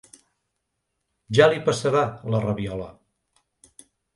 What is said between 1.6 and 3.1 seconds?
passarà, la rabiola!